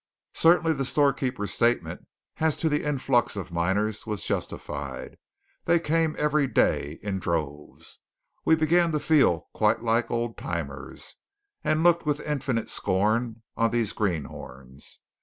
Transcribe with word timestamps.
Certainly 0.33 0.73
the 0.73 0.83
storekeeper's 0.83 1.53
statement 1.53 2.07
as 2.37 2.57
to 2.57 2.69
the 2.69 2.83
influx 2.83 3.35
of 3.35 3.51
miners 3.51 4.07
was 4.07 4.23
justified. 4.23 5.15
They 5.65 5.79
came 5.79 6.15
every 6.17 6.47
day, 6.47 6.97
in 7.03 7.19
droves. 7.19 7.99
We 8.43 8.55
began 8.55 8.91
to 8.93 8.99
feel 8.99 9.47
quite 9.53 9.83
like 9.83 10.09
old 10.09 10.37
timers, 10.39 11.17
and 11.63 11.83
looked 11.83 12.07
with 12.07 12.19
infinite 12.21 12.71
scorn 12.71 13.43
on 13.55 13.69
these 13.69 13.93
greenhorns. 13.93 15.01